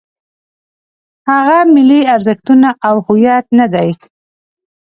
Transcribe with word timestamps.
هغه 1.29 1.57
ملي 1.73 2.01
ارزښتونه 2.15 2.69
او 2.87 2.95
هویت 3.07 3.45
نه 3.59 3.65
دی. 3.73 3.89